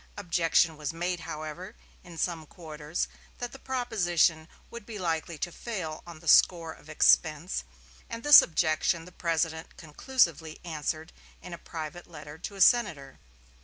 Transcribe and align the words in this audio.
Objection 0.17 0.77
was 0.77 0.91
made, 0.91 1.19
however, 1.19 1.75
in 2.03 2.17
some 2.17 2.47
quarters 2.47 3.07
that 3.37 3.51
the 3.51 3.59
proposition 3.59 4.47
would 4.71 4.83
be 4.83 4.97
likely 4.97 5.37
to 5.37 5.51
fail 5.51 6.01
on 6.07 6.19
the 6.21 6.27
score 6.27 6.73
of 6.73 6.89
expense, 6.89 7.63
and 8.09 8.23
this 8.23 8.41
objection 8.41 9.05
the 9.05 9.11
President 9.11 9.77
conclusively 9.77 10.59
answered 10.65 11.13
in 11.39 11.53
a 11.53 11.57
private 11.59 12.07
letter 12.07 12.39
to 12.39 12.55
a 12.55 12.61
senator. 12.61 13.19